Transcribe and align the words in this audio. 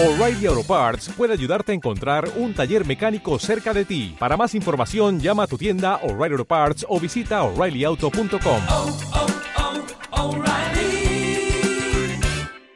O'Reilly 0.00 0.46
Auto 0.46 0.62
Parts 0.62 1.08
puede 1.16 1.32
ayudarte 1.32 1.72
a 1.72 1.74
encontrar 1.74 2.30
un 2.36 2.54
taller 2.54 2.86
mecánico 2.86 3.36
cerca 3.40 3.74
de 3.74 3.84
ti. 3.84 4.14
Para 4.16 4.36
más 4.36 4.54
información, 4.54 5.18
llama 5.18 5.42
a 5.42 5.46
tu 5.48 5.58
tienda 5.58 5.96
O'Reilly 6.04 6.34
Auto 6.34 6.44
Parts 6.44 6.86
o 6.88 7.00
visita 7.00 7.42
oreillyauto.com. 7.42 8.62
oh, 8.68 8.98
oh, 10.12 10.36
O'Reilly 10.36 11.50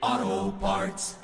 Auto 0.00 0.58
Parts. 0.60 1.18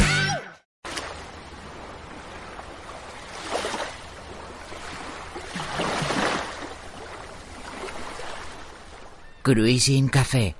Cruising 9.43 10.07
Café, 10.07 10.55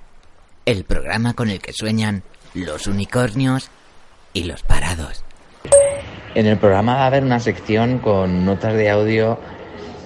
el 0.65 0.83
programa 0.83 1.33
con 1.33 1.49
el 1.49 1.61
que 1.61 1.71
sueñan 1.71 2.23
los 2.53 2.87
unicornios 2.87 3.71
y 4.33 4.43
los 4.43 4.63
parados. 4.63 5.23
En 6.39 6.47
el 6.47 6.57
programa 6.57 6.95
va 6.95 7.03
a 7.03 7.07
haber 7.07 7.25
una 7.25 7.41
sección 7.41 7.99
con 7.99 8.45
notas 8.45 8.73
de 8.73 8.89
audio 8.89 9.37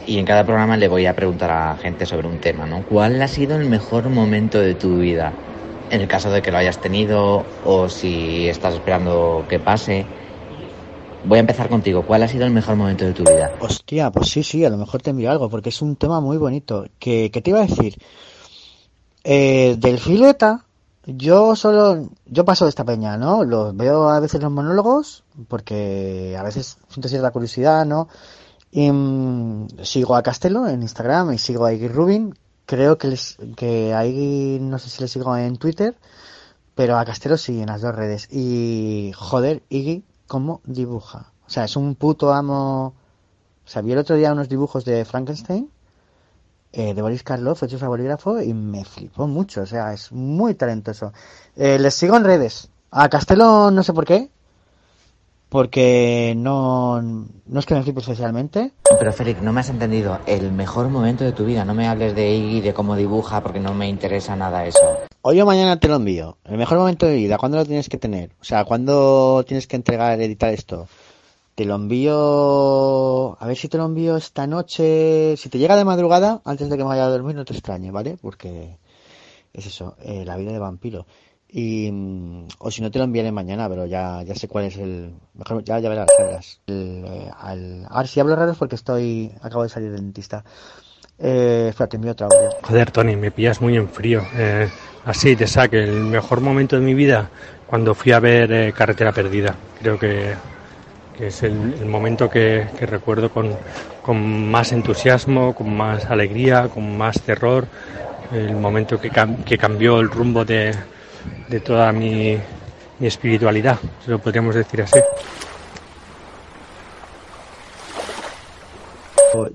y 0.08 0.18
en 0.18 0.26
cada 0.26 0.44
programa 0.44 0.78
le 0.78 0.88
voy 0.88 1.06
a 1.06 1.16
preguntar 1.16 1.52
a 1.52 1.78
gente 1.78 2.08
sobre 2.08 2.28
un 2.28 2.40
tema, 2.40 2.66
¿no? 2.66 2.84
¿Cuál 2.90 3.22
ha 3.22 3.28
sido 3.28 3.56
el 3.56 3.70
mejor 3.70 4.10
momento 4.10 4.60
de 4.60 4.74
tu 4.74 4.98
vida? 4.98 5.32
En 5.92 6.02
el 6.02 6.08
caso 6.08 6.32
de 6.32 6.42
que 6.42 6.50
lo 6.50 6.58
hayas 6.58 6.82
tenido 6.82 7.46
o 7.68 7.88
si 7.88 8.50
estás 8.50 8.74
esperando 8.74 9.46
que 9.48 9.60
pase. 9.60 10.08
Voy 11.24 11.38
a 11.38 11.42
empezar 11.42 11.70
contigo. 11.70 12.02
¿Cuál 12.02 12.24
ha 12.24 12.28
sido 12.28 12.46
el 12.46 12.52
mejor 12.52 12.78
momento 12.78 13.06
de 13.06 13.14
tu 13.14 13.26
vida? 13.26 13.52
Hostia, 13.60 14.10
pues 14.10 14.30
sí, 14.30 14.42
sí, 14.42 14.66
a 14.66 14.72
lo 14.72 14.78
mejor 14.78 15.04
te 15.04 15.12
envío 15.12 15.30
algo, 15.30 15.52
porque 15.52 15.70
es 15.70 15.84
un 15.84 15.98
tema 15.98 16.20
muy 16.20 16.38
bonito. 16.38 16.88
¿Qué, 16.98 17.30
te 17.30 17.48
iba 17.52 17.60
a 17.60 17.68
decir? 17.68 17.96
Eh, 19.24 19.76
del 19.78 20.00
fileta, 20.00 20.66
yo 21.06 21.56
solo, 21.56 22.10
yo 22.26 22.46
paso 22.46 22.66
de 22.66 22.70
esta 22.70 22.86
peña, 22.86 23.18
¿no? 23.18 23.44
Los 23.44 23.76
veo 23.76 24.10
a 24.10 24.20
veces 24.20 24.42
los 24.42 24.52
monólogos, 24.52 25.24
porque 25.48 26.36
a 26.40 26.44
veces 26.44 26.78
siento 26.88 27.10
cierta 27.10 27.32
curiosidad, 27.32 27.86
¿no? 27.86 28.08
Y 28.72 28.92
mm, 28.92 29.68
sigo 29.84 30.16
a 30.16 30.24
Castelo 30.24 30.68
en 30.68 30.82
Instagram 30.82 31.34
y 31.34 31.38
sigo 31.38 31.66
a 31.66 31.74
Iggy 31.74 31.90
Rubin. 31.90 32.36
Creo 32.66 32.98
que 32.98 33.10
les, 33.10 33.38
que 33.58 33.94
a 33.94 34.06
Iggy 34.06 34.60
no 34.62 34.80
sé 34.80 34.90
si 34.90 35.02
le 35.02 35.08
sigo 35.10 35.36
en 35.36 35.58
Twitter, 35.58 35.98
pero 36.76 36.98
a 36.98 37.06
Castelo 37.06 37.38
sí 37.38 37.60
en 37.62 37.68
las 37.68 37.82
dos 37.82 37.94
redes. 37.96 38.28
Y 38.32 39.12
joder, 39.16 39.64
Iggy, 39.70 40.06
¿cómo 40.28 40.62
dibuja? 40.66 41.34
O 41.46 41.50
sea, 41.50 41.66
es 41.66 41.76
un 41.76 41.96
puto 41.96 42.34
amo. 42.34 42.94
O 43.66 43.70
sea, 43.70 43.82
vi 43.82 43.92
el 43.92 44.00
otro 44.00 44.16
día 44.16 44.32
unos 44.34 44.50
dibujos 44.50 44.86
de 44.86 45.06
Frankenstein 45.06 45.70
eh, 46.74 46.94
de 46.96 47.02
Boris 47.02 47.24
Karloff 47.24 47.62
hechos 47.62 47.84
a 47.84 47.88
bolígrafo 47.88 48.42
y 48.42 48.54
me 48.54 48.84
flipó 48.84 49.28
mucho, 49.28 49.62
o 49.62 49.66
sea, 49.66 49.94
es 49.94 50.12
muy 50.12 50.56
talentoso. 50.56 51.14
Eh, 51.56 51.78
les 51.80 51.94
sigo 51.94 52.18
en 52.18 52.24
redes. 52.24 52.70
A 52.90 53.10
Castelo 53.10 53.72
no 53.72 53.84
sé 53.84 53.94
por 53.94 54.06
qué, 54.06 54.30
porque 55.50 56.34
no, 56.36 57.00
no 57.00 57.60
es 57.60 57.66
que 57.68 57.76
me 57.76 57.84
flipe 57.84 58.00
especialmente. 58.00 58.72
Pero 58.98 59.14
Félix, 59.14 59.40
no 59.44 59.54
me 59.54 59.60
has 59.60 59.70
entendido. 59.70 60.18
El 60.26 60.52
mejor 60.52 60.90
momento 60.90 61.24
de 61.24 61.32
tu 61.32 61.46
vida. 61.46 61.64
No 61.64 61.76
me 61.76 61.88
hables 61.88 62.16
de 62.16 62.34
Iggy, 62.34 62.62
de 62.62 62.74
cómo 62.74 62.96
dibuja, 62.96 63.42
porque 63.42 63.60
no 63.60 63.76
me 63.76 63.88
interesa 63.88 64.36
nada 64.36 64.66
eso. 64.66 64.82
Hoy 65.22 65.40
o 65.42 65.46
mañana 65.46 65.80
te 65.80 65.88
lo 65.88 65.98
envío. 65.98 66.40
El 66.44 66.58
mejor 66.58 66.80
momento 66.80 67.06
de 67.06 67.14
vida, 67.14 67.38
¿cuándo 67.38 67.58
lo 67.58 67.66
tienes 67.66 67.88
que 67.88 68.00
tener? 68.00 68.32
O 68.42 68.44
sea, 68.44 68.66
¿cuándo 68.66 69.44
tienes 69.48 69.68
que 69.68 69.76
entregar, 69.76 70.20
editar 70.20 70.52
esto? 70.52 70.88
Te 71.56 71.66
lo 71.66 71.76
envío. 71.76 73.38
A 73.40 73.48
ver 73.48 73.56
si 73.56 73.68
te 73.68 73.78
lo 73.78 73.86
envío 73.86 74.18
esta 74.18 74.48
noche. 74.48 75.36
Si 75.38 75.50
te 75.50 75.58
llega 75.60 75.76
de 75.76 75.86
madrugada, 75.86 76.42
antes 76.46 76.70
de 76.70 76.78
que 76.78 76.84
me 76.84 76.90
vaya 76.90 77.06
a 77.06 77.10
dormir, 77.10 77.36
no 77.36 77.46
te 77.46 77.54
extrañe, 77.54 77.92
¿vale? 77.92 78.18
Porque 78.22 78.78
es 79.54 79.68
eso, 79.68 79.96
eh, 80.02 80.24
la 80.26 80.36
vida 80.38 80.52
de 80.52 80.60
vampiro. 80.60 81.06
Y, 81.48 81.92
mm, 81.92 82.48
o 82.58 82.72
si 82.72 82.82
no 82.82 82.90
te 82.90 82.98
lo 82.98 83.06
enviaré 83.06 83.32
mañana, 83.32 83.70
pero 83.70 83.86
ya, 83.86 84.24
ya 84.24 84.34
sé 84.34 84.48
cuál 84.48 84.66
es 84.66 84.78
el 84.78 85.14
mejor, 85.36 85.64
ya, 85.64 85.78
ya 85.78 85.90
verás, 85.90 86.08
verás. 86.18 86.60
El, 86.66 87.06
eh, 87.08 87.32
a 87.32 87.98
ver 88.00 88.08
si 88.08 88.20
hablo 88.20 88.36
raro 88.36 88.52
es 88.52 88.58
porque 88.58 88.76
estoy, 88.76 89.32
acabo 89.42 89.62
de 89.62 89.70
salir 89.70 89.92
del 89.92 90.02
dentista. 90.02 90.44
Eh, 91.20 91.68
espera, 91.70 91.88
te 91.88 91.98
envío 91.98 92.14
otro 92.14 92.26
audio. 92.26 92.50
Joder, 92.64 92.90
Tony, 92.90 93.16
me 93.16 93.30
pillas 93.30 93.62
muy 93.62 93.78
en 93.78 93.88
frío. 93.88 94.24
Eh, 94.36 94.68
así 95.06 95.36
te 95.36 95.46
saque. 95.46 95.84
El 95.84 96.04
mejor 96.06 96.42
momento 96.42 96.76
de 96.76 96.82
mi 96.82 96.96
vida 96.96 97.30
cuando 97.68 97.94
fui 97.94 98.12
a 98.12 98.20
ver 98.20 98.52
eh, 98.52 98.74
Carretera 98.74 99.12
Perdida. 99.12 99.56
Creo 99.80 100.00
que, 100.00 100.34
que 101.18 101.28
es 101.28 101.44
el, 101.44 101.52
el 101.80 101.86
momento 101.86 102.30
que, 102.30 102.66
recuerdo 102.82 103.30
con, 103.30 103.50
con 104.02 104.50
más 104.50 104.72
entusiasmo, 104.72 105.54
con 105.54 105.76
más 105.76 106.06
alegría, 106.06 106.68
con 106.70 106.98
más 106.98 107.22
terror. 107.22 107.66
El 108.32 108.56
momento 108.56 109.00
que, 109.00 109.12
cam- 109.12 109.44
que 109.44 109.58
cambió 109.58 110.00
el 110.00 110.10
rumbo 110.10 110.44
de, 110.44 110.74
de 111.50 111.60
toda 111.60 111.92
mi, 111.92 112.38
mi 113.00 113.08
espiritualidad, 113.08 113.78
si 114.04 114.12
lo 114.12 114.20
podríamos 114.20 114.56
decir 114.56 114.82
así. 114.82 115.00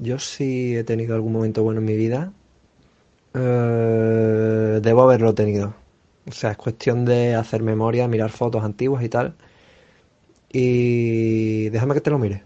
Yo 0.01 0.19
sí 0.19 0.77
he 0.77 0.85
tenido 0.85 1.15
algún 1.15 1.33
momento 1.33 1.63
bueno 1.63 1.81
en 1.81 1.87
mi 1.87 1.97
vida. 1.97 2.31
Eh, 3.35 4.81
debo 4.83 5.03
haberlo 5.03 5.35
tenido. 5.35 5.75
O 6.29 6.33
sea, 6.33 6.53
es 6.53 6.57
cuestión 6.57 7.05
de 7.05 7.35
hacer 7.35 7.63
memoria, 7.63 8.07
mirar 8.07 8.31
fotos 8.31 8.63
antiguas 8.65 9.03
y 9.03 9.09
tal. 9.09 9.35
Y 10.53 11.69
déjame 11.71 11.95
que 11.95 12.01
te 12.01 12.11
lo 12.11 12.19
mire. 12.19 12.43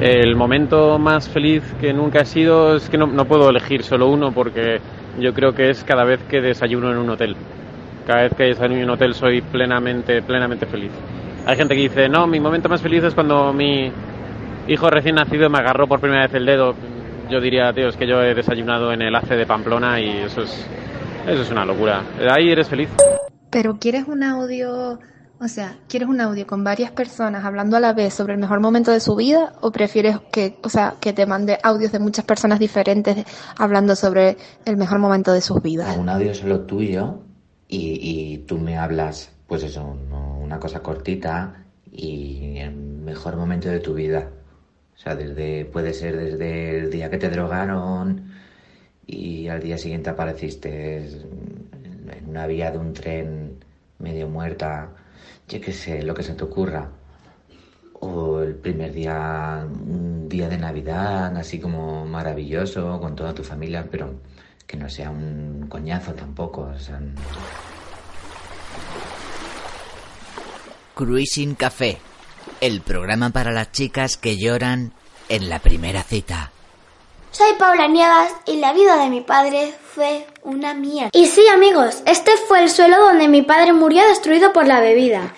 El 0.00 0.36
momento 0.36 0.98
más 0.98 1.28
feliz 1.28 1.62
que 1.80 1.92
nunca 1.92 2.20
he 2.20 2.24
sido 2.24 2.76
es 2.76 2.88
que 2.88 2.96
no, 2.96 3.06
no 3.06 3.24
puedo 3.24 3.50
elegir 3.50 3.82
solo 3.82 4.08
uno 4.08 4.32
porque 4.32 4.80
yo 5.18 5.34
creo 5.34 5.54
que 5.54 5.70
es 5.70 5.82
cada 5.84 6.04
vez 6.04 6.20
que 6.28 6.40
desayuno 6.40 6.92
en 6.92 6.98
un 6.98 7.10
hotel. 7.10 7.36
Cada 8.06 8.22
vez 8.22 8.34
que 8.34 8.44
desayuno 8.44 8.76
en 8.76 8.84
un 8.84 8.90
hotel 8.90 9.14
soy 9.14 9.42
plenamente, 9.42 10.22
plenamente 10.22 10.66
feliz. 10.66 10.92
Hay 11.46 11.56
gente 11.56 11.74
que 11.74 11.82
dice, 11.82 12.08
no, 12.08 12.26
mi 12.26 12.40
momento 12.40 12.68
más 12.68 12.80
feliz 12.80 13.02
es 13.04 13.14
cuando 13.14 13.52
mi 13.52 13.90
hijo 14.68 14.90
recién 14.90 15.16
nacido 15.16 15.50
me 15.50 15.58
agarró 15.58 15.86
por 15.86 16.00
primera 16.00 16.22
vez 16.22 16.34
el 16.34 16.46
dedo. 16.46 16.74
Yo 17.30 17.40
diría, 17.40 17.72
tío, 17.72 17.88
es 17.88 17.96
que 17.96 18.06
yo 18.06 18.22
he 18.22 18.34
desayunado 18.34 18.92
en 18.92 19.02
el 19.02 19.14
ACE 19.14 19.34
de 19.34 19.46
Pamplona 19.46 20.00
y 20.00 20.10
eso 20.10 20.42
es, 20.42 20.66
eso 21.26 21.42
es 21.42 21.50
una 21.50 21.64
locura. 21.64 22.02
Ahí 22.30 22.50
eres 22.50 22.68
feliz. 22.68 22.88
Pero 23.50 23.78
¿quieres 23.78 24.06
un 24.06 24.22
audio, 24.22 24.98
o 25.40 25.48
sea, 25.48 25.78
quieres 25.88 26.08
un 26.08 26.20
audio 26.20 26.46
con 26.46 26.64
varias 26.64 26.90
personas 26.90 27.44
hablando 27.44 27.76
a 27.76 27.80
la 27.80 27.92
vez 27.92 28.14
sobre 28.14 28.34
el 28.34 28.40
mejor 28.40 28.60
momento 28.60 28.90
de 28.90 29.00
su 29.00 29.14
vida 29.14 29.52
o 29.60 29.70
prefieres 29.70 30.18
que, 30.32 30.58
o 30.62 30.68
sea, 30.68 30.96
que 31.00 31.12
te 31.12 31.26
mande 31.26 31.58
audios 31.62 31.92
de 31.92 32.00
muchas 32.00 32.24
personas 32.24 32.58
diferentes 32.58 33.24
hablando 33.56 33.94
sobre 33.94 34.36
el 34.64 34.76
mejor 34.76 34.98
momento 34.98 35.32
de 35.32 35.40
sus 35.40 35.62
vidas? 35.62 35.96
Un 35.96 36.08
audio 36.08 36.34
solo 36.34 36.60
tuyo 36.62 37.20
y, 37.68 37.98
y 38.02 38.38
tú 38.38 38.58
me 38.58 38.76
hablas, 38.76 39.30
pues 39.46 39.62
eso, 39.62 39.96
una 40.40 40.58
cosa 40.58 40.80
cortita 40.80 41.64
y 41.92 42.58
el 42.58 42.74
mejor 42.74 43.36
momento 43.36 43.68
de 43.68 43.80
tu 43.80 43.94
vida. 43.94 44.30
O 44.94 45.00
sea, 45.00 45.14
desde, 45.14 45.64
puede 45.64 45.94
ser 45.94 46.16
desde 46.16 46.78
el 46.78 46.90
día 46.90 47.10
que 47.10 47.18
te 47.18 47.30
drogaron 47.30 48.32
y 49.06 49.48
al 49.48 49.62
día 49.62 49.78
siguiente 49.78 50.10
apareciste 50.10 50.96
en 50.98 52.28
una 52.28 52.46
vía 52.46 52.72
de 52.72 52.78
un 52.78 52.92
tren 52.92 53.64
medio 53.98 54.28
muerta, 54.28 54.90
yo 55.48 55.60
qué 55.60 55.72
sé, 55.72 56.02
lo 56.02 56.14
que 56.14 56.22
se 56.22 56.34
te 56.34 56.44
ocurra. 56.44 56.90
O 58.00 58.40
el 58.40 58.54
primer 58.54 58.92
día, 58.92 59.66
un 59.66 60.28
día 60.28 60.48
de 60.48 60.56
Navidad, 60.56 61.36
así 61.36 61.58
como 61.58 62.06
maravilloso, 62.06 63.00
con 63.00 63.16
toda 63.16 63.34
tu 63.34 63.42
familia, 63.42 63.86
pero 63.90 64.20
que 64.66 64.76
no 64.76 64.88
sea 64.88 65.10
un 65.10 65.66
coñazo 65.68 66.12
tampoco. 66.14 66.70
Cruising 70.94 71.54
Café, 71.54 71.98
el 72.60 72.82
programa 72.82 73.30
para 73.30 73.50
las 73.50 73.72
chicas 73.72 74.16
que 74.16 74.36
lloran 74.36 74.92
en 75.28 75.48
la 75.48 75.58
primera 75.58 76.02
cita. 76.02 76.52
Soy 77.30 77.52
Paula 77.58 77.88
Niegas 77.88 78.32
y 78.46 78.56
la 78.56 78.72
vida 78.72 78.96
de 78.96 79.10
mi 79.10 79.20
padre 79.20 79.74
fue 79.94 80.26
una 80.42 80.72
mierda. 80.72 81.10
Y 81.12 81.26
sí, 81.26 81.46
amigos, 81.48 82.02
este 82.06 82.32
fue 82.48 82.62
el 82.62 82.70
suelo 82.70 82.98
donde 82.98 83.28
mi 83.28 83.42
padre 83.42 83.72
murió 83.74 84.06
destruido 84.08 84.52
por 84.52 84.66
la 84.66 84.80
bebida. 84.80 85.34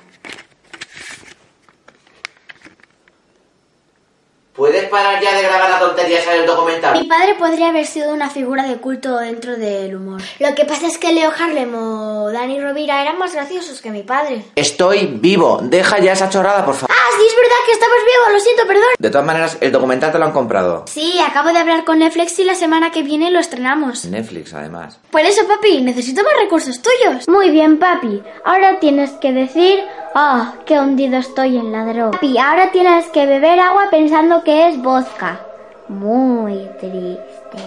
¿Puedes 4.60 4.90
parar 4.90 5.22
ya 5.22 5.34
de 5.34 5.42
grabar 5.42 5.70
la 5.70 5.78
tontería 5.78 6.18
esa 6.18 6.32
del 6.32 6.44
documental? 6.44 7.00
Mi 7.00 7.08
padre 7.08 7.34
podría 7.34 7.70
haber 7.70 7.86
sido 7.86 8.12
una 8.12 8.28
figura 8.28 8.64
de 8.64 8.76
culto 8.76 9.16
dentro 9.16 9.56
del 9.56 9.96
humor. 9.96 10.20
Lo 10.38 10.54
que 10.54 10.66
pasa 10.66 10.86
es 10.86 10.98
que 10.98 11.14
Leo 11.14 11.32
Harlem 11.34 11.74
o 11.74 12.30
Dani 12.30 12.60
Rovira 12.60 13.00
eran 13.00 13.16
más 13.16 13.32
graciosos 13.32 13.80
que 13.80 13.90
mi 13.90 14.02
padre. 14.02 14.44
Estoy 14.56 15.06
vivo. 15.14 15.60
Deja 15.62 15.98
ya 16.00 16.12
esa 16.12 16.28
chorrada, 16.28 16.62
por 16.66 16.74
favor. 16.74 16.94
Ah, 16.94 17.08
sí, 17.16 17.26
es 17.26 17.36
verdad 17.36 17.56
que 17.64 17.72
estamos 17.72 17.96
vivos, 18.04 18.32
lo 18.34 18.40
siento, 18.40 18.66
perdón. 18.66 18.88
De 18.98 19.08
todas 19.08 19.26
maneras, 19.26 19.56
el 19.62 19.72
documental 19.72 20.12
te 20.12 20.18
lo 20.18 20.26
han 20.26 20.32
comprado. 20.32 20.84
Sí, 20.88 21.18
acabo 21.26 21.48
de 21.54 21.58
hablar 21.58 21.86
con 21.86 22.00
Netflix 22.00 22.38
y 22.38 22.44
la 22.44 22.54
semana 22.54 22.90
que 22.90 23.02
viene 23.02 23.30
lo 23.30 23.38
estrenamos. 23.38 24.04
Netflix, 24.04 24.52
además. 24.52 24.98
Por 25.10 25.22
eso, 25.22 25.48
papi, 25.48 25.80
necesito 25.80 26.22
más 26.22 26.34
recursos 26.38 26.82
tuyos. 26.82 27.26
Muy 27.28 27.48
bien, 27.48 27.78
papi. 27.78 28.22
Ahora 28.44 28.78
tienes 28.78 29.12
que 29.12 29.32
decir, 29.32 29.82
ah, 30.14 30.54
qué 30.66 30.78
hundido 30.78 31.18
estoy 31.18 31.56
en 31.56 31.72
la 31.72 31.84
droga. 31.84 32.12
Papi, 32.12 32.38
ahora 32.38 32.70
tienes 32.72 33.06
que 33.10 33.26
beber 33.26 33.58
agua 33.60 33.84
pensando 33.90 34.42
que 34.44 34.68
es 34.68 34.80
vodka. 34.82 35.40
Muy 35.88 36.68
triste. 36.80 37.58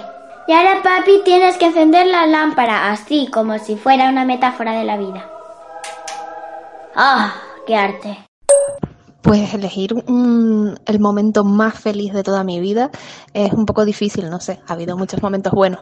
Y 0.47 0.51
ahora, 0.51 0.81
papi, 0.83 1.21
tienes 1.23 1.57
que 1.57 1.65
encender 1.67 2.05
la 2.07 2.25
lámpara, 2.25 2.91
así 2.91 3.29
como 3.31 3.57
si 3.59 3.75
fuera 3.77 4.09
una 4.09 4.25
metáfora 4.25 4.73
de 4.73 4.83
la 4.83 4.97
vida. 4.97 5.25
Ah, 6.95 7.33
qué 7.65 7.75
arte. 7.75 8.17
Pues 9.21 9.53
elegir 9.53 9.93
un- 9.93 10.77
el 10.85 10.99
momento 10.99 11.45
más 11.45 11.79
feliz 11.79 12.11
de 12.13 12.23
toda 12.23 12.43
mi 12.43 12.59
vida 12.59 12.91
es 13.33 13.53
un 13.53 13.65
poco 13.65 13.85
difícil, 13.85 14.29
no 14.29 14.41
sé, 14.41 14.59
ha 14.67 14.73
habido 14.73 14.97
muchos 14.97 15.23
momentos 15.23 15.53
buenos, 15.53 15.79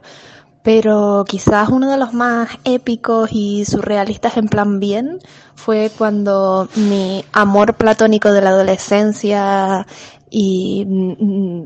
pero 0.62 1.26
quizás 1.28 1.70
uno 1.70 1.90
de 1.90 1.98
los 1.98 2.14
más 2.14 2.50
épicos 2.66 3.30
y 3.34 3.66
surrealistas 3.66 4.38
en 4.38 4.48
plan 4.48 4.80
bien 4.80 5.18
fue 5.56 5.92
cuando 5.98 6.68
mi 6.76 7.24
amor 7.32 7.76
platónico 7.76 8.32
de 8.32 8.42
la 8.42 8.50
adolescencia 8.50 9.86
y 10.30 10.86
mm, 10.86 11.64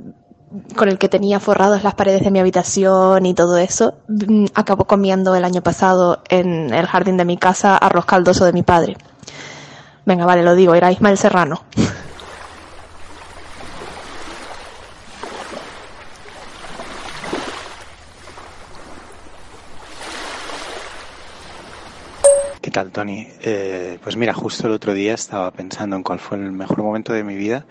con 0.76 0.90
el 0.90 0.98
que 0.98 1.10
tenía 1.10 1.40
forrados 1.40 1.84
las 1.84 1.96
paredes 1.96 2.24
de 2.24 2.32
mi 2.32 2.40
habitación 2.40 3.26
y 3.26 3.34
todo 3.34 3.58
eso, 3.58 3.96
mm, 4.08 4.46
acabó 4.54 4.86
comiendo 4.86 5.36
el 5.36 5.46
año 5.46 5.62
pasado 5.62 6.22
en 6.30 6.74
el 6.74 6.86
jardín 6.86 7.18
de 7.18 7.26
mi 7.26 7.38
casa 7.38 7.78
arroz 7.78 8.06
caldoso 8.06 8.46
de 8.46 8.54
mi 8.54 8.64
padre. 8.64 8.98
Venga, 10.06 10.26
vale, 10.26 10.44
lo 10.44 10.56
digo, 10.56 10.76
era 10.76 10.92
Ismael 10.92 11.18
Serrano. 11.18 11.64
tal, 22.76 22.92
Tony? 22.92 23.26
Eh, 23.42 24.00
pues 24.04 24.18
mira, 24.18 24.34
justo 24.34 24.68
el 24.68 24.74
otro 24.74 24.94
día 24.94 25.14
estaba 25.14 25.50
pensando 25.52 25.96
en 25.96 26.04
cuál 26.04 26.20
fue 26.20 26.38
el 26.38 26.52
mejor 26.52 26.84
momento 26.84 27.14
de 27.14 27.24
mi 27.24 27.38
vida 27.38 27.66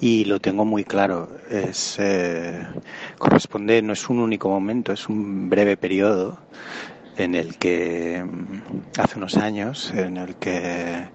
y 0.00 0.24
lo 0.24 0.40
tengo 0.40 0.64
muy 0.64 0.84
claro. 0.84 1.28
Es 1.50 1.96
eh, 1.98 2.66
corresponde, 3.18 3.82
no 3.82 3.92
es 3.92 4.08
un 4.08 4.20
único 4.20 4.48
momento, 4.48 4.94
es 4.94 5.06
un 5.10 5.50
breve 5.50 5.76
periodo 5.76 6.38
en 7.18 7.34
el 7.34 7.58
que 7.58 8.24
mm, 8.24 8.98
hace 8.98 9.18
unos 9.18 9.36
años, 9.36 9.92
en 9.94 10.16
el 10.16 10.36
que 10.36 11.08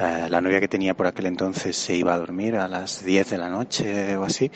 eh, 0.00 0.26
la 0.30 0.40
novia 0.40 0.58
que 0.58 0.68
tenía 0.68 0.94
por 0.94 1.06
aquel 1.06 1.26
entonces 1.26 1.76
se 1.76 1.94
iba 1.94 2.14
a 2.14 2.18
dormir 2.18 2.56
a 2.56 2.68
las 2.68 3.04
10 3.04 3.28
de 3.28 3.36
la 3.36 3.50
noche 3.50 4.16
o 4.16 4.24
así, 4.24 4.50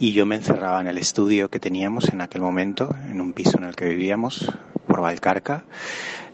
y 0.00 0.12
yo 0.12 0.26
me 0.26 0.34
encerraba 0.34 0.80
en 0.80 0.88
el 0.88 0.98
estudio 0.98 1.48
que 1.48 1.60
teníamos 1.60 2.08
en 2.08 2.20
aquel 2.20 2.42
momento, 2.42 2.92
en 3.08 3.20
un 3.20 3.32
piso 3.32 3.58
en 3.58 3.64
el 3.64 3.76
que 3.76 3.84
vivíamos, 3.84 4.52
por 4.94 5.00
Valcarca. 5.00 5.64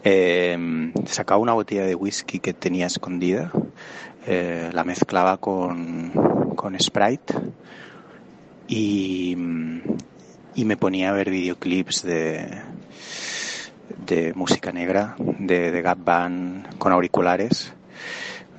Eh, 0.03 0.55
sacaba 1.07 1.39
una 1.39 1.53
botella 1.53 1.83
de 1.83 1.95
whisky 1.95 2.39
que 2.39 2.53
tenía 2.53 2.85
escondida, 2.85 3.51
eh, 4.27 4.69
la 4.71 4.83
mezclaba 4.83 5.37
con, 5.37 6.53
con 6.55 6.79
Sprite 6.79 7.33
y, 8.67 9.35
y 10.53 10.65
me 10.65 10.77
ponía 10.77 11.09
a 11.09 11.13
ver 11.13 11.31
videoclips 11.31 12.03
de, 12.03 12.61
de 14.05 14.33
música 14.35 14.71
negra, 14.71 15.15
de, 15.17 15.71
de 15.71 15.81
Gap 15.81 16.03
Band 16.03 16.77
con 16.77 16.91
auriculares, 16.91 17.73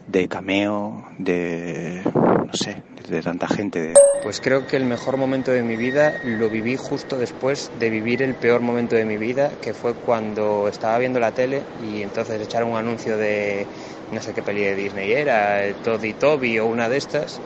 de 0.07 0.29
cameo, 0.29 1.05
de 1.19 2.03
no 2.05 2.53
sé, 2.55 2.83
de 3.09 3.23
tanta 3.23 3.49
gente. 3.49 3.95
Pues 4.23 4.41
creo 4.41 4.67
que 4.67 4.77
el 4.77 4.85
mejor 4.85 5.17
momento 5.17 5.51
de 5.51 5.63
mi 5.63 5.77
vida 5.77 6.15
lo 6.25 6.49
viví 6.49 6.77
justo 6.77 7.17
después 7.17 7.71
de 7.79 7.91
vivir 7.91 8.23
el 8.23 8.35
peor 8.35 8.61
momento 8.61 8.95
de 8.95 9.05
mi 9.05 9.17
vida, 9.17 9.51
que 9.61 9.75
fue 9.75 9.95
cuando 9.95 10.69
estaba 10.69 10.99
viendo 10.99 11.19
la 11.19 11.33
tele 11.33 11.63
y 11.83 12.03
entonces 12.03 12.41
echaron 12.41 12.71
un 12.71 12.77
anuncio 12.77 13.17
de 13.17 13.67
no 14.13 14.21
sé 14.21 14.35
qué 14.35 14.43
peli 14.43 14.63
de 14.63 14.77
Disney 14.77 15.13
era, 15.13 15.65
el 15.65 15.75
Toddy 15.77 16.13
Toby 16.13 16.59
o 16.59 16.67
una 16.67 16.89
de 16.89 16.99
estas. 16.99 17.41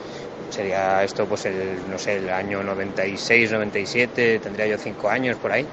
Sería 0.51 1.03
esto 1.05 1.27
pues 1.27 1.47
el, 1.47 1.89
no 1.91 1.99
sé, 1.99 2.17
el 2.17 2.31
año 2.31 2.63
96, 2.63 3.53
97, 3.53 4.41
tendría 4.41 4.67
yo 4.67 4.79
cinco 4.79 5.09
años 5.09 5.37
por 5.39 5.53
ahí. 5.53 5.67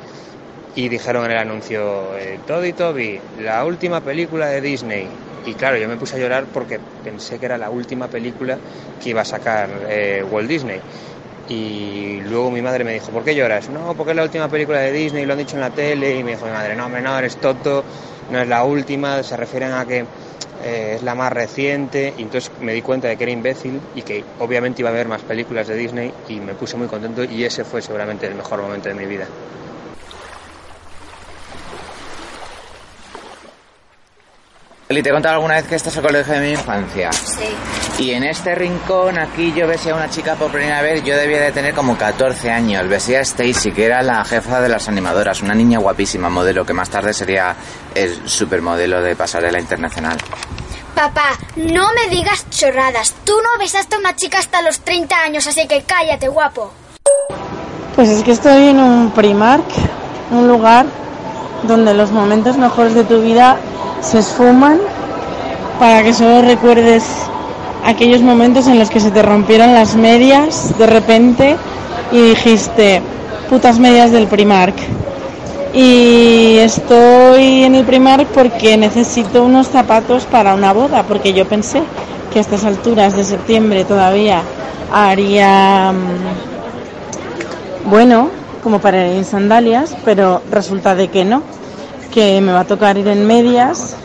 Y 0.75 0.89
dijeron 0.89 1.25
en 1.25 1.31
el 1.31 1.37
anuncio, 1.37 2.17
eh, 2.17 2.39
Toddy 2.47 2.73
Toby, 2.73 3.19
la 3.39 3.63
última 3.65 4.01
película 4.01 4.47
de 4.47 4.61
Disney. 4.61 5.07
Y 5.43 5.55
claro, 5.55 5.77
yo 5.77 5.87
me 5.89 5.97
puse 5.97 6.15
a 6.15 6.19
llorar 6.19 6.47
porque 6.51 6.79
pensé 7.01 7.37
que 7.39 7.45
era 7.45 7.57
la 7.57 7.69
última 7.69 8.07
película 8.09 8.61
que 8.97 9.09
iba 9.09 9.21
a 9.21 9.25
sacar 9.25 9.85
eh, 9.89 10.23
Walt 10.23 10.47
Disney. 10.49 10.81
Y 11.45 12.21
luego 12.21 12.51
mi 12.51 12.61
madre 12.61 12.83
me 12.85 12.93
dijo, 12.93 13.11
¿por 13.11 13.23
qué 13.25 13.35
lloras? 13.35 13.69
No, 13.69 13.95
porque 13.95 14.11
es 14.11 14.15
la 14.15 14.23
última 14.23 14.47
película 14.47 14.79
de 14.79 14.91
Disney, 14.93 15.25
lo 15.25 15.33
han 15.33 15.39
dicho 15.39 15.57
en 15.57 15.61
la 15.61 15.71
tele. 15.71 16.17
Y 16.17 16.23
me 16.23 16.31
dijo 16.31 16.45
mi 16.45 16.51
madre, 16.51 16.75
no, 16.75 16.85
hombre, 16.85 17.01
no, 17.01 17.17
eres 17.19 17.37
tonto, 17.39 17.85
no 18.29 18.41
es 18.41 18.47
la 18.47 18.63
última, 18.63 19.21
se 19.23 19.35
refieren 19.37 19.73
a 19.73 19.85
que 19.85 20.07
eh, 20.57 20.93
es 20.95 21.01
la 21.03 21.15
más 21.15 21.33
reciente. 21.33 22.13
Y 22.17 22.21
entonces 22.23 22.51
me 22.59 22.73
di 22.73 22.81
cuenta 22.81 23.09
de 23.09 23.17
que 23.17 23.23
era 23.23 23.31
imbécil 23.33 23.81
y 23.93 24.03
que 24.03 24.23
obviamente 24.37 24.81
iba 24.81 24.89
a 24.89 24.93
haber 24.93 25.07
más 25.09 25.23
películas 25.25 25.67
de 25.67 25.75
Disney 25.75 26.13
y 26.25 26.39
me 26.39 26.55
puse 26.55 26.77
muy 26.77 26.87
contento 26.87 27.23
y 27.25 27.43
ese 27.43 27.65
fue 27.65 27.81
seguramente 27.81 28.25
el 28.27 28.35
mejor 28.35 28.61
momento 28.61 28.87
de 28.89 28.95
mi 28.95 29.05
vida. 29.05 29.29
Eli, 34.93 35.01
te 35.01 35.09
he 35.09 35.11
contado 35.11 35.33
alguna 35.33 35.55
vez 35.55 35.65
que 35.65 35.73
este 35.73 35.89
es 35.89 35.97
el 35.97 36.03
colegio 36.03 36.35
de 36.35 36.39
mi 36.39 36.51
infancia. 36.51 37.11
Sí. 37.11 37.49
Y 37.97 38.11
en 38.11 38.23
este 38.25 38.53
rincón, 38.53 39.17
aquí 39.17 39.51
yo 39.51 39.65
besé 39.65 39.89
a 39.89 39.95
una 39.95 40.07
chica 40.07 40.35
por 40.35 40.51
primera 40.51 40.83
vez, 40.83 41.03
yo 41.03 41.17
debía 41.17 41.41
de 41.41 41.51
tener 41.51 41.73
como 41.73 41.97
14 41.97 42.51
años. 42.51 42.87
Besé 42.87 43.17
a 43.17 43.21
Stacy, 43.21 43.71
que 43.71 43.85
era 43.85 44.03
la 44.03 44.23
jefa 44.23 44.61
de 44.61 44.69
las 44.69 44.87
animadoras, 44.87 45.41
una 45.41 45.55
niña 45.55 45.79
guapísima, 45.79 46.29
modelo, 46.29 46.63
que 46.63 46.73
más 46.73 46.91
tarde 46.91 47.11
sería 47.11 47.55
el 47.95 48.29
supermodelo 48.29 49.01
de 49.01 49.15
pasarela 49.15 49.59
internacional. 49.59 50.15
Papá, 50.93 51.39
no 51.55 51.87
me 51.95 52.15
digas 52.15 52.47
chorradas. 52.51 53.15
Tú 53.23 53.33
no 53.41 53.57
besaste 53.57 53.95
a 53.95 53.97
una 53.97 54.15
chica 54.15 54.37
hasta 54.37 54.61
los 54.61 54.81
30 54.81 55.15
años, 55.23 55.47
así 55.47 55.67
que 55.67 55.81
cállate, 55.81 56.27
guapo. 56.27 56.71
Pues 57.95 58.09
es 58.09 58.23
que 58.23 58.33
estoy 58.33 58.67
en 58.67 58.79
un 58.79 59.09
Primark, 59.09 59.65
un 60.29 60.47
lugar 60.47 60.85
donde 61.67 61.93
los 61.93 62.11
momentos 62.11 62.57
mejores 62.57 62.93
de 62.95 63.03
tu 63.03 63.21
vida 63.21 63.57
se 64.01 64.19
esfuman 64.19 64.79
para 65.79 66.03
que 66.03 66.13
solo 66.13 66.41
recuerdes 66.41 67.03
aquellos 67.85 68.21
momentos 68.21 68.67
en 68.67 68.79
los 68.79 68.89
que 68.89 68.99
se 68.99 69.11
te 69.11 69.21
rompieron 69.21 69.73
las 69.73 69.95
medias 69.95 70.77
de 70.77 70.87
repente 70.87 71.57
y 72.11 72.21
dijiste, 72.29 73.01
putas 73.49 73.79
medias 73.79 74.11
del 74.11 74.27
Primark. 74.27 74.75
Y 75.73 76.57
estoy 76.59 77.63
en 77.63 77.75
el 77.75 77.83
Primark 77.83 78.27
porque 78.27 78.77
necesito 78.77 79.43
unos 79.43 79.67
zapatos 79.67 80.25
para 80.25 80.53
una 80.53 80.71
boda, 80.71 81.03
porque 81.03 81.33
yo 81.33 81.45
pensé 81.47 81.81
que 82.31 82.39
a 82.39 82.41
estas 82.41 82.63
alturas 82.65 83.15
de 83.15 83.23
septiembre 83.23 83.83
todavía 83.83 84.41
haría 84.91 85.91
mm, 85.91 87.89
bueno 87.89 88.42
como 88.63 88.79
para 88.79 89.05
ir 89.07 89.17
en 89.17 89.25
sandalias, 89.25 89.95
pero 90.05 90.41
resulta 90.49 90.95
de 90.95 91.09
que 91.09 91.25
no, 91.25 91.43
que 92.13 92.39
me 92.41 92.53
va 92.53 92.61
a 92.61 92.65
tocar 92.65 92.97
ir 92.97 93.07
en 93.07 93.27
medias 93.27 93.95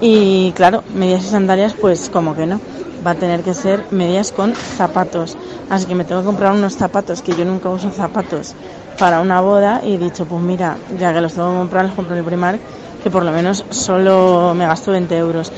y 0.00 0.52
claro, 0.52 0.84
medias 0.94 1.24
y 1.24 1.28
sandalias 1.28 1.74
pues 1.74 2.08
como 2.08 2.34
que 2.34 2.46
no, 2.46 2.60
va 3.04 3.12
a 3.12 3.14
tener 3.16 3.42
que 3.42 3.52
ser 3.52 3.84
medias 3.90 4.30
con 4.30 4.54
zapatos, 4.54 5.36
así 5.68 5.86
que 5.86 5.94
me 5.94 6.04
tengo 6.04 6.20
que 6.20 6.26
comprar 6.26 6.52
unos 6.52 6.76
zapatos 6.76 7.20
que 7.20 7.34
yo 7.34 7.44
nunca 7.44 7.68
uso 7.68 7.90
zapatos 7.90 8.54
para 8.98 9.20
una 9.20 9.40
boda 9.40 9.80
y 9.84 9.94
he 9.94 9.98
dicho 9.98 10.24
pues 10.24 10.40
mira, 10.40 10.76
ya 10.98 11.12
que 11.12 11.20
los 11.20 11.34
tengo 11.34 11.50
que 11.50 11.58
comprar, 11.58 11.84
los 11.86 11.94
compro 11.94 12.14
en 12.14 12.18
el 12.20 12.24
Primark, 12.24 12.60
que 13.02 13.10
por 13.10 13.24
lo 13.24 13.32
menos 13.32 13.64
solo 13.70 14.54
me 14.54 14.66
gasto 14.66 14.92
20 14.92 15.16
euros. 15.16 15.52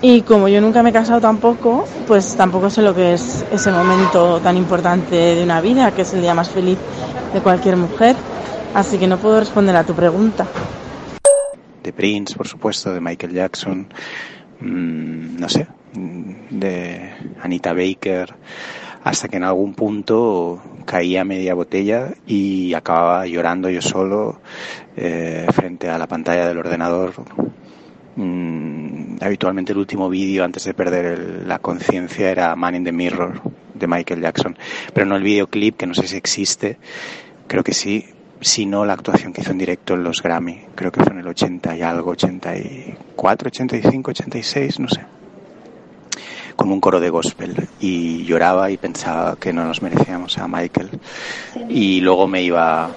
Y 0.00 0.22
como 0.22 0.46
yo 0.46 0.60
nunca 0.60 0.82
me 0.84 0.90
he 0.90 0.92
casado 0.92 1.20
tampoco, 1.20 1.84
pues 2.06 2.36
tampoco 2.36 2.70
sé 2.70 2.82
lo 2.82 2.94
que 2.94 3.14
es 3.14 3.44
ese 3.50 3.72
momento 3.72 4.38
tan 4.40 4.56
importante 4.56 5.16
de 5.16 5.42
una 5.42 5.60
vida, 5.60 5.90
que 5.90 6.02
es 6.02 6.14
el 6.14 6.20
día 6.20 6.34
más 6.34 6.50
feliz 6.50 6.78
de 7.32 7.40
cualquier 7.40 7.76
mujer. 7.76 8.16
Así 8.74 8.98
que 8.98 9.06
no 9.06 9.18
puedo 9.18 9.40
responder 9.40 9.76
a 9.76 9.84
tu 9.84 9.94
pregunta. 9.94 10.46
de 11.82 11.92
Prince, 11.92 12.36
por 12.36 12.46
supuesto, 12.46 12.92
de 12.92 13.00
Michael 13.00 13.32
Jackson, 13.32 13.86
mm, 14.60 15.40
no 15.40 15.48
sé, 15.48 15.66
mm, 15.94 16.32
de 16.50 17.14
Anita 17.40 17.72
Baker, 17.72 18.34
hasta 19.04 19.28
que 19.28 19.38
en 19.38 19.44
algún 19.44 19.74
punto 19.74 20.60
caía 20.84 21.24
media 21.24 21.54
botella 21.54 22.14
y 22.26 22.74
acababa 22.74 23.26
llorando 23.26 23.70
yo 23.70 23.80
solo 23.80 24.40
eh, 24.96 25.46
frente 25.52 25.88
a 25.88 25.96
la 25.96 26.06
pantalla 26.06 26.46
del 26.46 26.58
ordenador. 26.58 27.14
Mm, 28.20 29.18
habitualmente 29.20 29.70
el 29.72 29.78
último 29.78 30.08
vídeo 30.08 30.42
antes 30.44 30.64
de 30.64 30.74
perder 30.74 31.04
el- 31.06 31.46
la 31.48 31.60
conciencia 31.60 32.30
era 32.32 32.56
Man 32.56 32.74
in 32.74 32.84
the 32.84 32.90
Mirror 32.92 33.40
de 33.74 33.86
Michael 33.86 34.20
Jackson, 34.22 34.56
pero 34.92 35.06
no 35.06 35.14
el 35.16 35.22
videoclip, 35.22 35.76
que 35.76 35.86
no 35.86 35.94
sé 35.94 36.08
si 36.08 36.16
existe, 36.16 36.80
creo 37.46 37.62
que 37.62 37.74
sí, 37.74 38.04
sino 38.40 38.84
la 38.84 38.94
actuación 38.94 39.32
que 39.32 39.42
hizo 39.42 39.52
en 39.52 39.58
directo 39.58 39.94
en 39.94 40.02
los 40.04 40.22
Grammy, 40.22 40.66
creo 40.74 40.90
que 40.92 41.02
fue 41.04 41.12
en 41.12 41.20
el 41.20 41.28
80 41.28 41.76
y 41.76 41.82
algo, 41.82 42.10
84, 42.12 43.48
85, 43.48 44.10
86, 44.10 44.80
no 44.80 44.88
sé, 44.88 45.06
con 46.56 46.70
un 46.70 46.80
coro 46.80 47.00
de 47.00 47.10
gospel. 47.10 47.68
Y 47.78 48.24
lloraba 48.24 48.70
y 48.70 48.78
pensaba 48.78 49.36
que 49.36 49.52
no 49.52 49.64
nos 49.64 49.82
merecíamos 49.82 50.38
a 50.38 50.48
Michael. 50.48 50.90
Y 51.68 52.00
luego 52.00 52.26
me 52.28 52.42
iba 52.42 52.96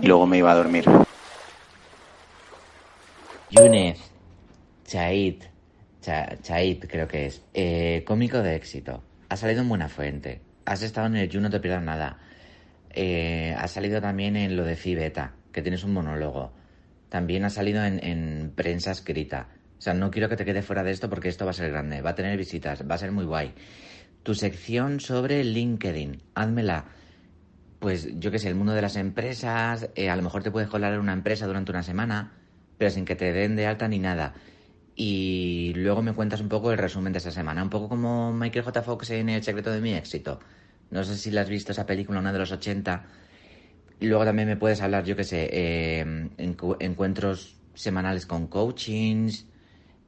y 0.00 0.06
luego 0.06 0.26
me 0.26 0.38
iba 0.38 0.50
a 0.52 0.54
dormir. 0.54 0.84
Yunez, 3.50 3.98
Chaid, 4.84 5.42
Cha- 6.00 6.36
Chaid 6.42 6.84
creo 6.86 7.08
que 7.08 7.26
es, 7.26 7.42
eh, 7.54 8.04
cómico 8.06 8.38
de 8.42 8.54
éxito. 8.56 9.02
Ha 9.28 9.36
salido 9.36 9.62
en 9.62 9.68
Buena 9.68 9.88
Fuente. 9.88 10.40
Has 10.64 10.82
estado 10.82 11.06
en 11.06 11.16
el 11.16 11.28
You, 11.28 11.40
no 11.40 11.50
te 11.50 11.60
pierdas 11.60 11.82
nada. 11.82 12.18
Eh, 12.90 13.54
has 13.56 13.70
salido 13.70 14.00
también 14.00 14.36
en 14.36 14.56
lo 14.56 14.64
de 14.64 14.76
Phi 14.76 14.94
Beta, 14.94 15.32
que 15.52 15.62
tienes 15.62 15.84
un 15.84 15.92
monólogo. 15.92 16.52
También 17.08 17.44
has 17.44 17.54
salido 17.54 17.84
en, 17.84 18.04
en 18.04 18.52
prensa 18.54 18.90
escrita. 18.90 19.48
O 19.78 19.80
sea, 19.80 19.94
no 19.94 20.10
quiero 20.10 20.28
que 20.28 20.36
te 20.36 20.44
quede 20.44 20.62
fuera 20.62 20.82
de 20.82 20.90
esto 20.90 21.08
porque 21.08 21.28
esto 21.28 21.44
va 21.44 21.52
a 21.52 21.54
ser 21.54 21.70
grande, 21.70 22.02
va 22.02 22.10
a 22.10 22.14
tener 22.14 22.36
visitas, 22.36 22.82
va 22.88 22.96
a 22.96 22.98
ser 22.98 23.12
muy 23.12 23.24
guay. 23.24 23.54
Tu 24.22 24.34
sección 24.34 25.00
sobre 25.00 25.44
LinkedIn, 25.44 26.22
házmela. 26.34 26.84
Pues 27.78 28.08
yo 28.18 28.30
qué 28.30 28.38
sé, 28.38 28.48
el 28.48 28.56
mundo 28.56 28.72
de 28.72 28.82
las 28.82 28.96
empresas, 28.96 29.88
eh, 29.94 30.10
a 30.10 30.16
lo 30.16 30.22
mejor 30.22 30.42
te 30.42 30.50
puedes 30.50 30.68
colar 30.68 30.92
en 30.94 31.00
una 31.00 31.12
empresa 31.12 31.46
durante 31.46 31.70
una 31.70 31.84
semana, 31.84 32.32
pero 32.78 32.90
sin 32.90 33.04
que 33.04 33.16
te 33.16 33.32
den 33.32 33.56
de 33.56 33.66
alta 33.66 33.88
ni 33.88 33.98
nada. 33.98 34.34
Y 34.94 35.72
luego 35.76 36.02
me 36.02 36.12
cuentas 36.12 36.40
un 36.40 36.48
poco 36.48 36.72
el 36.72 36.78
resumen 36.78 37.12
de 37.12 37.18
esa 37.18 37.30
semana, 37.30 37.62
un 37.62 37.70
poco 37.70 37.88
como 37.88 38.32
Michael 38.32 38.64
J. 38.64 38.82
Fox 38.82 39.10
en 39.10 39.28
El 39.28 39.42
secreto 39.42 39.70
de 39.70 39.80
mi 39.80 39.94
éxito. 39.94 40.40
No 40.90 41.04
sé 41.04 41.16
si 41.16 41.30
la 41.30 41.42
has 41.42 41.48
visto 41.48 41.72
esa 41.72 41.86
película, 41.86 42.18
una 42.18 42.32
de 42.32 42.38
los 42.38 42.50
80. 42.50 43.04
Y 44.00 44.06
luego 44.06 44.24
también 44.24 44.48
me 44.48 44.56
puedes 44.56 44.80
hablar, 44.80 45.04
yo 45.04 45.16
qué 45.16 45.24
sé, 45.24 45.48
eh, 45.52 46.04
encu- 46.38 46.76
encuentros 46.80 47.56
semanales 47.74 48.26
con 48.26 48.46
coachings, 48.46 49.46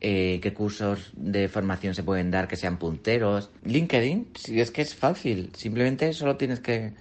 eh, 0.00 0.40
qué 0.42 0.54
cursos 0.54 1.10
de 1.14 1.48
formación 1.48 1.94
se 1.94 2.02
pueden 2.02 2.30
dar 2.30 2.48
que 2.48 2.56
sean 2.56 2.78
punteros. 2.78 3.50
LinkedIn, 3.64 4.28
si 4.34 4.60
es 4.60 4.70
que 4.70 4.82
es 4.82 4.94
fácil, 4.94 5.50
simplemente 5.54 6.12
solo 6.14 6.36
tienes 6.36 6.60
que 6.60 6.94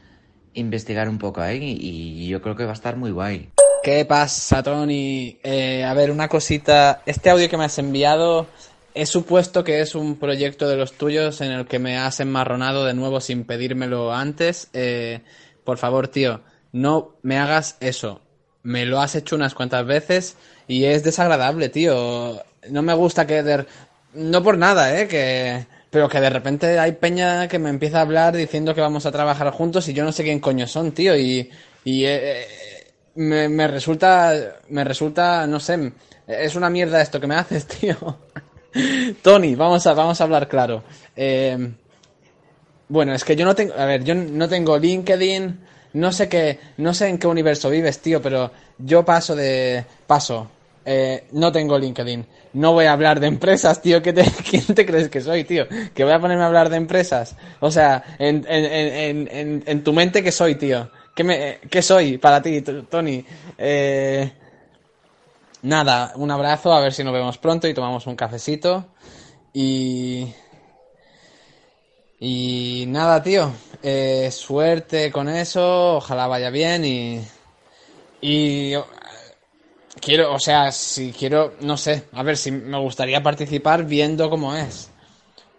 investigar 0.53 1.09
un 1.09 1.17
poco 1.19 1.41
ahí 1.41 1.77
y 1.79 2.27
yo 2.27 2.41
creo 2.41 2.55
que 2.55 2.65
va 2.65 2.71
a 2.71 2.73
estar 2.73 2.97
muy 2.97 3.11
guay. 3.11 3.49
¿Qué 3.81 4.03
pasa, 4.03 4.62
Tony? 4.62 5.39
Eh, 5.41 5.83
a 5.86 5.93
ver, 5.93 6.12
una 6.12 6.27
cosita. 6.27 7.01
Este 7.05 7.29
audio 7.29 7.50
que 7.50 7.57
me 7.57 7.63
has 7.63 7.77
enviado, 7.79 8.48
he 8.93 9.05
supuesto 9.05 9.63
que 9.63 9.79
es 9.79 9.95
un 9.95 10.17
proyecto 10.17 10.67
de 10.67 10.75
los 10.75 10.93
tuyos 10.93 11.39
en 11.39 11.51
el 11.51 11.65
que 11.65 11.79
me 11.79 11.98
has 11.98 12.19
enmarronado 12.19 12.83
de 12.83 12.93
nuevo 12.93 13.21
sin 13.21 13.45
pedírmelo 13.45 14.13
antes. 14.13 14.67
Eh, 14.74 15.21
por 15.63 15.77
favor, 15.77 16.09
tío, 16.09 16.41
no 16.74 17.15
me 17.21 17.38
hagas 17.38 17.77
eso. 17.79 18.21
Me 18.63 18.86
lo 18.86 19.00
has 19.00 19.15
hecho 19.15 19.38
unas 19.38 19.53
cuantas 19.55 19.86
veces 19.86 20.36
y 20.67 20.83
es 20.86 21.03
desagradable, 21.03 21.69
tío. 21.69 22.43
No 22.69 22.81
me 22.81 22.93
gusta 22.93 23.25
que... 23.25 23.65
No 24.13 24.43
por 24.43 24.57
nada, 24.57 25.00
¿eh? 25.00 25.07
Que... 25.07 25.65
Pero 25.89 26.09
que 26.09 26.21
de 26.21 26.29
repente 26.29 26.77
hay 26.77 26.91
peña 26.91 27.48
que 27.48 27.57
me 27.57 27.69
empieza 27.69 28.00
a 28.00 28.01
hablar 28.01 28.36
diciendo 28.36 28.75
que 28.75 28.81
vamos 28.81 29.05
a 29.05 29.12
trabajar 29.12 29.50
juntos 29.51 29.88
y 29.88 29.93
yo 29.93 30.03
no 30.03 30.12
sé 30.12 30.24
quién 30.24 30.39
coño 30.39 30.67
son, 30.67 30.91
tío. 30.91 31.17
Y, 31.17 31.50
y 31.83 32.05
eh, 32.05 32.45
me, 33.15 33.49
me 33.49 33.67
resulta, 33.67 34.33
me 34.69 34.83
resulta, 34.83 35.45
no 35.47 35.59
sé, 35.59 35.91
es 36.27 36.55
una 36.55 36.69
mierda 36.69 37.01
esto 37.01 37.19
que 37.19 37.27
me 37.27 37.35
haces, 37.35 37.65
tío. 37.79 37.95
Tony, 39.21 39.55
vamos 39.55 39.85
a, 39.87 39.93
vamos 39.93 40.19
a 40.21 40.23
hablar 40.23 40.47
claro. 40.47 40.83
Eh, 41.15 41.71
bueno, 42.87 43.13
es 43.13 43.23
que 43.23 43.35
yo 43.35 43.45
no 43.45 43.55
tengo, 43.55 43.73
a 43.75 43.85
ver, 43.85 44.03
yo 44.03 44.15
no 44.15 44.49
tengo 44.49 44.77
LinkedIn, 44.77 45.59
no 45.93 46.11
sé 46.11 46.27
qué, 46.27 46.59
no 46.77 46.93
sé 46.93 47.07
en 47.07 47.17
qué 47.19 47.27
universo 47.27 47.69
vives, 47.69 47.99
tío, 47.99 48.21
pero 48.21 48.51
yo 48.79 49.05
paso 49.05 49.35
de, 49.35 49.85
paso, 50.07 50.49
eh, 50.85 51.25
no 51.33 51.51
tengo 51.51 51.77
LinkedIn, 51.77 52.25
no 52.53 52.73
voy 52.73 52.85
a 52.85 52.93
hablar 52.93 53.19
de 53.19 53.27
empresas, 53.27 53.81
tío, 53.81 54.01
¿qué 54.01 54.11
te- 54.13 54.23
¿quién 54.49 54.65
te 54.65 54.85
crees 54.87 55.09
que 55.09 55.21
soy, 55.21 55.43
tío? 55.43 55.67
Que 55.93 56.03
voy 56.03 56.13
a 56.13 56.19
ponerme 56.19 56.43
a 56.43 56.47
hablar 56.47 56.69
de 56.69 56.77
empresas, 56.77 57.35
o 57.59 57.69
sea, 57.71 58.03
en, 58.17 58.43
en, 58.49 59.27
en, 59.31 59.63
en, 59.65 59.83
tu 59.83 59.93
mente, 59.93 60.23
¿qué 60.23 60.31
soy, 60.31 60.55
tío? 60.55 60.89
¿Qué, 61.19 61.25
me, 61.25 61.59
¿Qué 61.69 61.81
soy 61.81 62.17
para 62.17 62.41
ti, 62.41 62.61
Tony? 62.61 63.25
Eh, 63.57 64.31
nada, 65.63 66.13
un 66.15 66.31
abrazo, 66.31 66.71
a 66.71 66.79
ver 66.79 66.93
si 66.93 67.03
nos 67.03 67.11
vemos 67.11 67.38
pronto 67.38 67.67
y 67.67 67.73
tomamos 67.73 68.07
un 68.07 68.15
cafecito. 68.15 68.85
Y. 69.51 70.33
Y 72.21 72.85
nada, 72.88 73.21
tío. 73.21 73.51
eh, 73.83 74.29
suerte 74.31 75.11
con 75.11 75.27
eso, 75.27 75.97
ojalá 75.97 76.25
vaya 76.27 76.49
bien 76.51 76.85
y. 76.85 77.21
Y. 78.21 78.75
Quiero, 79.99 80.33
o 80.33 80.39
sea, 80.39 80.71
si 80.71 81.11
quiero, 81.11 81.55
no 81.59 81.75
sé, 81.75 82.05
a 82.13 82.23
ver 82.23 82.38
si 82.38 82.49
me 82.49 82.79
gustaría 82.79 83.21
participar 83.21 83.83
viendo 83.83 84.29
cómo 84.29 84.55
es. 84.55 84.89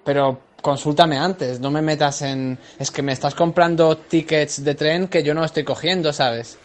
Pero 0.05 0.40
consúltame 0.61 1.19
antes, 1.19 1.61
no 1.61 1.71
me 1.71 1.83
metas 1.83 2.23
en. 2.23 2.59
Es 2.79 2.90
que 2.90 3.02
me 3.02 3.12
estás 3.12 3.35
comprando 3.35 3.97
tickets 3.97 4.64
de 4.64 4.75
tren 4.75 5.09
que 5.09 5.23
yo 5.23 5.35
no 5.35 5.45
estoy 5.45 5.64
cogiendo, 5.64 6.12
¿sabes? 6.12 6.59